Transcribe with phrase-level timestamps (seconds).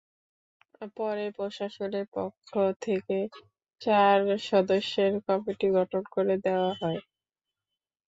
[0.97, 2.51] পরে প্রশাসনের পক্ষ
[2.81, 3.17] থেকে
[3.81, 7.01] চার সদস্যের কমিটি গঠন করে দেওয়া হয়।